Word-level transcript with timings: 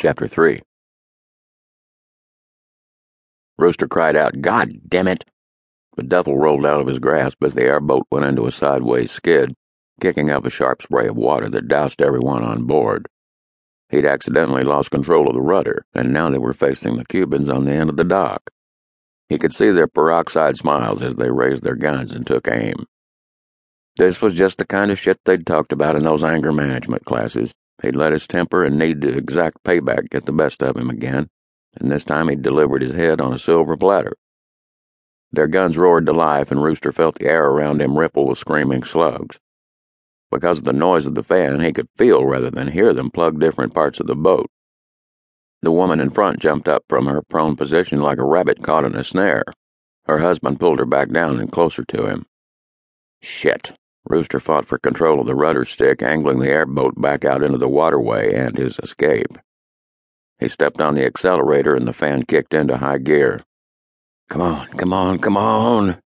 Chapter 0.00 0.26
3 0.26 0.62
Rooster 3.58 3.86
cried 3.86 4.16
out, 4.16 4.40
God 4.40 4.72
damn 4.88 5.06
it! 5.06 5.26
But 5.94 6.08
Duffel 6.08 6.38
rolled 6.38 6.64
out 6.64 6.80
of 6.80 6.86
his 6.86 6.98
grasp 6.98 7.44
as 7.44 7.52
the 7.52 7.64
airboat 7.64 8.06
went 8.10 8.24
into 8.24 8.46
a 8.46 8.52
sideways 8.52 9.10
skid, 9.10 9.52
kicking 10.00 10.30
up 10.30 10.46
a 10.46 10.50
sharp 10.50 10.80
spray 10.80 11.08
of 11.08 11.16
water 11.16 11.50
that 11.50 11.68
doused 11.68 12.00
everyone 12.00 12.42
on 12.42 12.64
board. 12.64 13.08
He'd 13.90 14.06
accidentally 14.06 14.64
lost 14.64 14.90
control 14.90 15.28
of 15.28 15.34
the 15.34 15.42
rudder, 15.42 15.84
and 15.94 16.14
now 16.14 16.30
they 16.30 16.38
were 16.38 16.54
facing 16.54 16.96
the 16.96 17.04
Cubans 17.04 17.50
on 17.50 17.66
the 17.66 17.72
end 17.72 17.90
of 17.90 17.98
the 17.98 18.04
dock. 18.04 18.48
He 19.28 19.36
could 19.36 19.52
see 19.52 19.70
their 19.70 19.86
peroxide 19.86 20.56
smiles 20.56 21.02
as 21.02 21.16
they 21.16 21.30
raised 21.30 21.62
their 21.62 21.76
guns 21.76 22.12
and 22.12 22.26
took 22.26 22.48
aim. 22.48 22.86
This 23.98 24.22
was 24.22 24.34
just 24.34 24.56
the 24.56 24.64
kind 24.64 24.90
of 24.90 24.98
shit 24.98 25.18
they'd 25.26 25.46
talked 25.46 25.72
about 25.72 25.94
in 25.94 26.04
those 26.04 26.24
anger 26.24 26.52
management 26.52 27.04
classes. 27.04 27.52
He'd 27.82 27.96
let 27.96 28.12
his 28.12 28.26
temper 28.26 28.62
and 28.62 28.78
need 28.78 29.00
to 29.02 29.16
exact 29.16 29.64
payback 29.64 30.10
get 30.10 30.26
the 30.26 30.32
best 30.32 30.62
of 30.62 30.76
him 30.76 30.90
again, 30.90 31.30
and 31.80 31.90
this 31.90 32.04
time 32.04 32.28
he'd 32.28 32.42
delivered 32.42 32.82
his 32.82 32.92
head 32.92 33.20
on 33.20 33.32
a 33.32 33.38
silver 33.38 33.76
platter. 33.76 34.14
Their 35.32 35.46
guns 35.46 35.78
roared 35.78 36.06
to 36.06 36.12
life, 36.12 36.50
and 36.50 36.62
Rooster 36.62 36.92
felt 36.92 37.18
the 37.18 37.26
air 37.26 37.46
around 37.46 37.80
him 37.80 37.98
ripple 37.98 38.26
with 38.26 38.38
screaming 38.38 38.82
slugs. 38.82 39.38
Because 40.30 40.58
of 40.58 40.64
the 40.64 40.72
noise 40.72 41.06
of 41.06 41.14
the 41.14 41.22
fan, 41.22 41.60
he 41.60 41.72
could 41.72 41.88
feel 41.96 42.24
rather 42.24 42.50
than 42.50 42.68
hear 42.68 42.92
them 42.92 43.10
plug 43.10 43.40
different 43.40 43.74
parts 43.74 44.00
of 44.00 44.06
the 44.06 44.14
boat. 44.14 44.50
The 45.62 45.72
woman 45.72 46.00
in 46.00 46.10
front 46.10 46.40
jumped 46.40 46.68
up 46.68 46.84
from 46.88 47.06
her 47.06 47.22
prone 47.22 47.56
position 47.56 48.00
like 48.00 48.18
a 48.18 48.24
rabbit 48.24 48.62
caught 48.62 48.84
in 48.84 48.96
a 48.96 49.04
snare. 49.04 49.44
Her 50.06 50.18
husband 50.18 50.58
pulled 50.58 50.78
her 50.78 50.86
back 50.86 51.10
down 51.10 51.38
and 51.38 51.52
closer 51.52 51.84
to 51.84 52.06
him. 52.06 52.26
Shit. 53.20 53.72
Rooster 54.10 54.40
fought 54.40 54.66
for 54.66 54.76
control 54.76 55.20
of 55.20 55.26
the 55.26 55.36
rudder 55.36 55.64
stick, 55.64 56.02
angling 56.02 56.40
the 56.40 56.48
airboat 56.48 57.00
back 57.00 57.24
out 57.24 57.44
into 57.44 57.58
the 57.58 57.68
waterway 57.68 58.34
and 58.34 58.58
his 58.58 58.80
escape. 58.82 59.38
He 60.40 60.48
stepped 60.48 60.80
on 60.80 60.96
the 60.96 61.06
accelerator 61.06 61.76
and 61.76 61.86
the 61.86 61.92
fan 61.92 62.24
kicked 62.24 62.52
into 62.52 62.78
high 62.78 62.98
gear. 62.98 63.44
Come 64.28 64.40
on, 64.42 64.66
come 64.70 64.92
on, 64.92 65.20
come 65.20 65.36
on! 65.36 66.02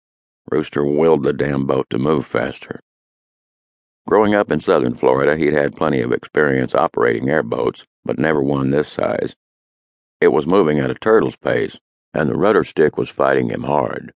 Rooster 0.49 0.83
willed 0.83 1.21
the 1.21 1.31
damn 1.31 1.67
boat 1.67 1.91
to 1.91 1.99
move 1.99 2.25
faster. 2.25 2.79
Growing 4.07 4.33
up 4.33 4.51
in 4.51 4.59
southern 4.59 4.95
Florida, 4.95 5.37
he'd 5.37 5.53
had 5.53 5.75
plenty 5.75 6.01
of 6.01 6.11
experience 6.11 6.73
operating 6.73 7.29
airboats, 7.29 7.85
but 8.03 8.17
never 8.17 8.41
one 8.41 8.71
this 8.71 8.89
size. 8.89 9.35
It 10.19 10.29
was 10.29 10.47
moving 10.47 10.79
at 10.79 10.89
a 10.89 10.95
turtle's 10.95 11.35
pace, 11.35 11.77
and 12.15 12.27
the 12.27 12.35
rudder 12.35 12.63
stick 12.63 12.97
was 12.97 13.09
fighting 13.09 13.49
him 13.49 13.61
hard. 13.63 14.11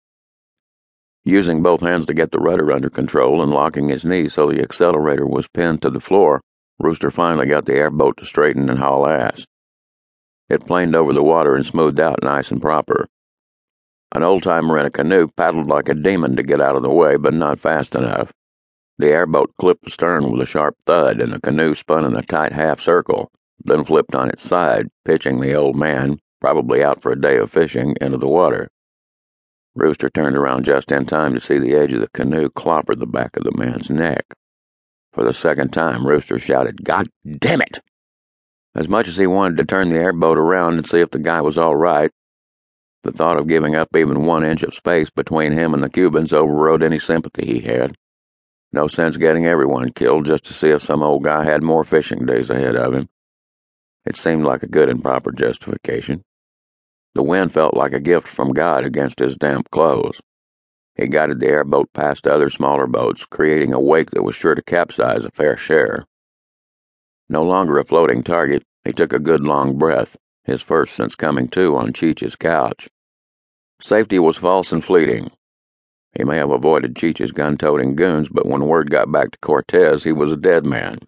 Using 1.27 1.63
both 1.63 1.81
hands 1.81 2.05
to 2.05 2.13
get 2.13 2.31
the 2.31 2.39
rudder 2.39 2.71
under 2.71 2.89
control 2.89 3.41
and 3.41 3.51
locking 3.51 3.89
his 3.89 4.05
knee 4.05 4.29
so 4.29 4.47
the 4.47 4.61
accelerator 4.61 5.25
was 5.25 5.47
pinned 5.47 5.81
to 5.81 5.89
the 5.89 5.99
floor, 5.99 6.39
Rooster 6.79 7.09
finally 7.09 7.47
got 7.47 7.65
the 7.65 7.73
airboat 7.73 8.17
to 8.17 8.25
straighten 8.25 8.69
and 8.69 8.77
haul 8.77 9.07
ass. 9.07 9.43
It 10.49 10.67
planed 10.67 10.95
over 10.95 11.13
the 11.13 11.23
water 11.23 11.55
and 11.55 11.65
smoothed 11.65 11.99
out 11.99 12.21
nice 12.21 12.51
and 12.51 12.61
proper. 12.61 13.07
An 14.11 14.21
old 14.21 14.43
timer 14.43 14.77
in 14.77 14.85
a 14.85 14.91
canoe 14.91 15.27
paddled 15.35 15.67
like 15.67 15.89
a 15.89 15.95
demon 15.95 16.35
to 16.35 16.43
get 16.43 16.61
out 16.61 16.75
of 16.75 16.83
the 16.83 16.91
way, 16.91 17.17
but 17.17 17.33
not 17.33 17.59
fast 17.59 17.95
enough. 17.95 18.31
The 18.99 19.07
airboat 19.07 19.51
clipped 19.59 19.83
the 19.83 19.91
stern 19.91 20.31
with 20.31 20.41
a 20.41 20.45
sharp 20.45 20.75
thud, 20.85 21.19
and 21.19 21.33
the 21.33 21.41
canoe 21.41 21.73
spun 21.73 22.05
in 22.05 22.15
a 22.15 22.21
tight 22.21 22.53
half 22.53 22.79
circle, 22.79 23.31
then 23.63 23.83
flipped 23.83 24.13
on 24.13 24.29
its 24.29 24.43
side, 24.43 24.89
pitching 25.03 25.41
the 25.41 25.55
old 25.55 25.75
man, 25.75 26.19
probably 26.39 26.83
out 26.83 27.01
for 27.01 27.11
a 27.11 27.19
day 27.19 27.37
of 27.37 27.51
fishing, 27.51 27.95
into 27.99 28.17
the 28.17 28.27
water. 28.27 28.69
Rooster 29.75 30.09
turned 30.09 30.37
around 30.37 30.65
just 30.65 30.91
in 30.91 31.05
time 31.05 31.33
to 31.33 31.41
see 31.41 31.59
the 31.59 31.75
edge 31.75 31.91
of 31.93 31.99
the 31.99 32.09
canoe 32.13 32.49
clobber 32.49 32.95
the 32.95 33.05
back 33.05 33.35
of 33.35 33.43
the 33.43 33.55
man's 33.55 33.89
neck. 33.89 34.25
For 35.11 35.23
the 35.23 35.33
second 35.33 35.71
time, 35.71 36.07
Rooster 36.07 36.39
shouted, 36.39 36.83
God 36.83 37.07
damn 37.39 37.61
it! 37.61 37.81
As 38.73 38.87
much 38.87 39.07
as 39.07 39.17
he 39.17 39.27
wanted 39.27 39.57
to 39.57 39.65
turn 39.65 39.89
the 39.89 39.99
airboat 39.99 40.37
around 40.37 40.75
and 40.75 40.87
see 40.87 40.99
if 40.99 41.11
the 41.11 41.19
guy 41.19 41.41
was 41.41 41.57
all 41.57 41.75
right, 41.75 42.11
the 43.03 43.11
thought 43.11 43.37
of 43.37 43.47
giving 43.47 43.75
up 43.75 43.95
even 43.95 44.25
one 44.25 44.43
inch 44.43 44.63
of 44.63 44.73
space 44.73 45.09
between 45.09 45.51
him 45.51 45.73
and 45.73 45.83
the 45.83 45.89
Cubans 45.89 46.33
overrode 46.33 46.81
any 46.81 46.97
sympathy 46.97 47.45
he 47.45 47.59
had. 47.59 47.95
No 48.73 48.87
sense 48.87 49.15
getting 49.15 49.45
everyone 49.45 49.91
killed 49.91 50.25
just 50.25 50.43
to 50.45 50.53
see 50.53 50.69
if 50.69 50.81
some 50.81 51.03
old 51.03 51.23
guy 51.23 51.43
had 51.43 51.63
more 51.63 51.83
fishing 51.83 52.25
days 52.25 52.49
ahead 52.49 52.75
of 52.75 52.93
him. 52.93 53.07
It 54.05 54.17
seemed 54.17 54.43
like 54.43 54.63
a 54.63 54.67
good 54.67 54.89
and 54.89 55.03
proper 55.03 55.31
justification. 55.31 56.23
The 57.15 57.23
wind 57.23 57.53
felt 57.53 57.75
like 57.75 57.93
a 57.93 57.99
gift 58.01 58.27
from 58.27 58.51
God 58.51 58.83
against 58.83 59.19
his 59.19 59.37
damp 59.37 59.71
clothes. 59.71 60.21
He 60.95 61.07
guided 61.07 61.39
the 61.39 61.47
airboat 61.47 61.91
past 61.93 62.27
other 62.27 62.49
smaller 62.49 62.87
boats, 62.87 63.25
creating 63.25 63.73
a 63.73 63.79
wake 63.79 64.11
that 64.11 64.23
was 64.23 64.35
sure 64.35 64.53
to 64.53 64.61
capsize 64.61 65.23
a 65.23 65.31
fair 65.31 65.55
share. 65.55 66.05
No 67.29 67.41
longer 67.41 67.79
a 67.79 67.85
floating 67.85 68.21
target, 68.21 68.63
he 68.83 68.91
took 68.91 69.13
a 69.13 69.19
good 69.19 69.41
long 69.41 69.77
breath, 69.77 70.17
his 70.43 70.61
first 70.61 70.93
since 70.93 71.15
coming 71.15 71.47
to 71.49 71.75
on 71.77 71.93
Cheech's 71.93 72.35
couch. 72.35 72.89
Safety 73.81 74.19
was 74.19 74.37
false 74.37 74.73
and 74.73 74.83
fleeting. 74.83 75.31
He 76.17 76.23
may 76.25 76.37
have 76.37 76.51
avoided 76.51 76.95
Cheech's 76.97 77.31
gun 77.31 77.57
toting 77.57 77.95
goons, 77.95 78.27
but 78.29 78.45
when 78.45 78.67
word 78.67 78.91
got 78.91 79.11
back 79.11 79.31
to 79.31 79.37
Cortez, 79.39 80.03
he 80.03 80.11
was 80.11 80.31
a 80.33 80.37
dead 80.37 80.65
man. 80.65 80.99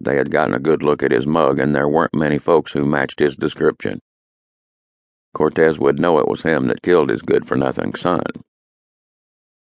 They 0.00 0.16
had 0.16 0.30
gotten 0.30 0.54
a 0.54 0.58
good 0.58 0.82
look 0.82 1.02
at 1.02 1.12
his 1.12 1.26
mug, 1.26 1.58
and 1.58 1.74
there 1.74 1.88
weren't 1.88 2.14
many 2.14 2.38
folks 2.38 2.72
who 2.72 2.84
matched 2.84 3.20
his 3.20 3.36
description. 3.36 4.00
Cortez 5.34 5.78
would 5.78 5.98
know 5.98 6.18
it 6.18 6.28
was 6.28 6.42
him 6.42 6.66
that 6.66 6.82
killed 6.82 7.10
his 7.10 7.22
good 7.22 7.46
for 7.46 7.56
nothing 7.56 7.94
son. 7.94 8.22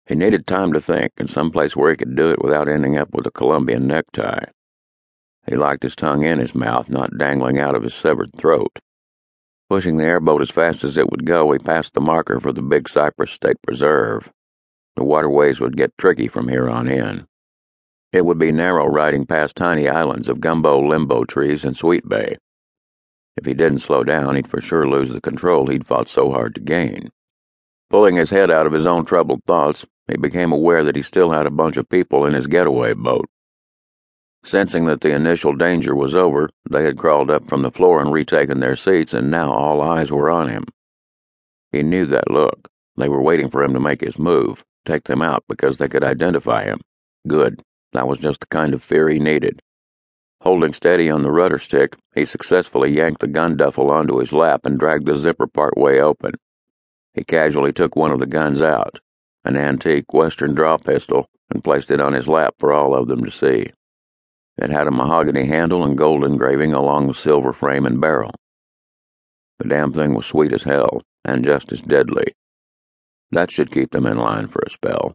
He 0.07 0.15
needed 0.15 0.45
time 0.45 0.73
to 0.73 0.81
think 0.81 1.13
and 1.17 1.29
some 1.29 1.51
place 1.51 1.75
where 1.75 1.91
he 1.91 1.97
could 1.97 2.15
do 2.15 2.29
it 2.29 2.41
without 2.41 2.67
ending 2.67 2.97
up 2.97 3.13
with 3.13 3.27
a 3.27 3.31
Colombian 3.31 3.87
necktie. 3.87 4.45
He 5.47 5.55
liked 5.55 5.83
his 5.83 5.95
tongue 5.95 6.23
in 6.23 6.39
his 6.39 6.53
mouth, 6.53 6.89
not 6.89 7.17
dangling 7.17 7.59
out 7.59 7.75
of 7.75 7.83
his 7.83 7.93
severed 7.93 8.35
throat. 8.35 8.79
Pushing 9.69 9.97
the 9.97 10.03
airboat 10.03 10.41
as 10.41 10.51
fast 10.51 10.83
as 10.83 10.97
it 10.97 11.09
would 11.09 11.25
go, 11.25 11.51
he 11.51 11.59
passed 11.59 11.93
the 11.93 12.01
marker 12.01 12.39
for 12.39 12.51
the 12.51 12.61
Big 12.61 12.89
Cypress 12.89 13.31
State 13.31 13.61
Preserve. 13.65 14.31
The 14.97 15.03
waterways 15.03 15.61
would 15.61 15.77
get 15.77 15.97
tricky 15.97 16.27
from 16.27 16.49
here 16.49 16.69
on 16.69 16.87
in. 16.87 17.25
It 18.11 18.25
would 18.25 18.37
be 18.37 18.51
narrow 18.51 18.85
riding 18.87 19.25
past 19.25 19.55
tiny 19.55 19.87
islands 19.87 20.27
of 20.27 20.41
gumbo 20.41 20.85
limbo 20.85 21.23
trees 21.23 21.63
and 21.63 21.77
sweet 21.77 22.07
bay. 22.09 22.37
If 23.41 23.47
he 23.47 23.53
didn't 23.55 23.79
slow 23.79 24.03
down, 24.03 24.35
he'd 24.35 24.47
for 24.47 24.61
sure 24.61 24.87
lose 24.87 25.09
the 25.09 25.19
control 25.19 25.65
he'd 25.65 25.87
fought 25.87 26.07
so 26.07 26.29
hard 26.29 26.53
to 26.53 26.61
gain. 26.61 27.09
Pulling 27.89 28.15
his 28.15 28.29
head 28.29 28.51
out 28.51 28.67
of 28.67 28.71
his 28.71 28.85
own 28.85 29.03
troubled 29.03 29.43
thoughts, 29.47 29.83
he 30.07 30.15
became 30.15 30.51
aware 30.51 30.83
that 30.83 30.95
he 30.95 31.01
still 31.01 31.31
had 31.31 31.47
a 31.47 31.51
bunch 31.51 31.75
of 31.75 31.89
people 31.89 32.23
in 32.23 32.35
his 32.35 32.45
getaway 32.45 32.93
boat. 32.93 33.25
Sensing 34.45 34.85
that 34.85 35.01
the 35.01 35.09
initial 35.09 35.55
danger 35.55 35.95
was 35.95 36.13
over, 36.13 36.51
they 36.69 36.83
had 36.83 36.99
crawled 36.99 37.31
up 37.31 37.43
from 37.49 37.63
the 37.63 37.71
floor 37.71 37.99
and 37.99 38.13
retaken 38.13 38.59
their 38.59 38.75
seats, 38.75 39.11
and 39.11 39.31
now 39.31 39.51
all 39.51 39.81
eyes 39.81 40.11
were 40.11 40.29
on 40.29 40.47
him. 40.47 40.65
He 41.71 41.81
knew 41.81 42.05
that 42.05 42.29
look. 42.29 42.67
They 42.95 43.09
were 43.09 43.23
waiting 43.23 43.49
for 43.49 43.63
him 43.63 43.73
to 43.73 43.79
make 43.79 44.01
his 44.01 44.19
move, 44.19 44.63
take 44.85 45.05
them 45.05 45.23
out 45.23 45.43
because 45.49 45.79
they 45.79 45.87
could 45.87 46.03
identify 46.03 46.65
him. 46.65 46.79
Good. 47.27 47.63
That 47.93 48.07
was 48.07 48.19
just 48.19 48.41
the 48.41 48.45
kind 48.45 48.75
of 48.75 48.83
fear 48.83 49.09
he 49.09 49.17
needed. 49.17 49.63
Holding 50.41 50.73
steady 50.73 51.07
on 51.07 51.21
the 51.21 51.31
rudder 51.31 51.59
stick, 51.59 51.95
he 52.15 52.25
successfully 52.25 52.91
yanked 52.91 53.21
the 53.21 53.27
gun 53.27 53.57
duffel 53.57 53.91
onto 53.91 54.17
his 54.17 54.33
lap 54.33 54.61
and 54.65 54.79
dragged 54.79 55.05
the 55.05 55.15
zipper 55.15 55.45
part 55.45 55.77
way 55.77 56.01
open. 56.01 56.33
He 57.13 57.23
casually 57.23 57.71
took 57.71 57.95
one 57.95 58.11
of 58.11 58.19
the 58.19 58.25
guns 58.25 58.59
out, 58.59 58.99
an 59.45 59.55
antique 59.55 60.13
Western 60.13 60.55
draw 60.55 60.77
pistol, 60.77 61.29
and 61.51 61.63
placed 61.63 61.91
it 61.91 62.01
on 62.01 62.13
his 62.13 62.27
lap 62.27 62.55
for 62.57 62.73
all 62.73 62.95
of 62.95 63.07
them 63.07 63.23
to 63.23 63.29
see. 63.29 63.71
It 64.57 64.71
had 64.71 64.87
a 64.87 64.91
mahogany 64.91 65.45
handle 65.45 65.83
and 65.83 65.95
gold 65.95 66.25
engraving 66.25 66.73
along 66.73 67.05
the 67.05 67.13
silver 67.13 67.53
frame 67.53 67.85
and 67.85 68.01
barrel. 68.01 68.31
The 69.59 69.67
damn 69.67 69.93
thing 69.93 70.15
was 70.15 70.25
sweet 70.25 70.53
as 70.53 70.63
hell, 70.63 71.03
and 71.23 71.45
just 71.45 71.71
as 71.71 71.81
deadly. 71.81 72.33
That 73.31 73.51
should 73.51 73.71
keep 73.71 73.91
them 73.91 74.07
in 74.07 74.17
line 74.17 74.47
for 74.47 74.63
a 74.65 74.71
spell. 74.71 75.13